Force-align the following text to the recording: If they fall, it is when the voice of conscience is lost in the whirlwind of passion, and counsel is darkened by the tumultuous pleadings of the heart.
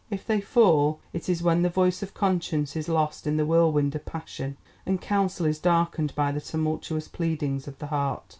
If 0.09 0.25
they 0.25 0.41
fall, 0.41 0.99
it 1.13 1.29
is 1.29 1.43
when 1.43 1.61
the 1.61 1.69
voice 1.69 2.01
of 2.01 2.15
conscience 2.15 2.75
is 2.75 2.89
lost 2.89 3.27
in 3.27 3.37
the 3.37 3.45
whirlwind 3.45 3.93
of 3.93 4.03
passion, 4.03 4.57
and 4.83 4.99
counsel 4.99 5.45
is 5.45 5.59
darkened 5.59 6.15
by 6.15 6.31
the 6.31 6.41
tumultuous 6.41 7.07
pleadings 7.07 7.67
of 7.67 7.77
the 7.77 7.85
heart. 7.85 8.23